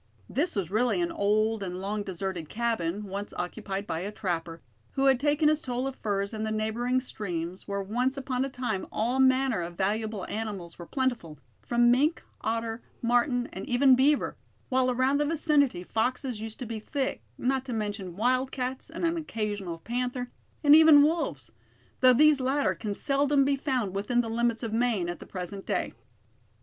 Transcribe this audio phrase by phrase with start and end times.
[0.27, 5.05] This was really an old and long deserted cabin, once occupied by a trapper, who
[5.05, 8.87] had taken his toll of furs in the neighboring streams where once upon a time
[8.91, 14.35] all manner of valuable animals were plentiful, from mink, otter, marten, and even beaver;
[14.69, 19.77] while around the vicinity foxes used to be thick, not to mention wildcats, an occasional
[19.77, 20.31] panther,
[20.63, 21.51] and even wolves;
[21.99, 25.67] though these latter can seldom be found within the limits of Maine at the present
[25.67, 25.93] day.